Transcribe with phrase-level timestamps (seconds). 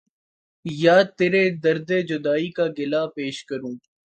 [0.65, 3.75] یا ترے درد جدائی کا گلا پیش کروں